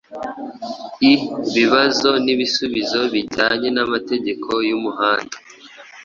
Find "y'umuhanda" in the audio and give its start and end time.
4.69-5.35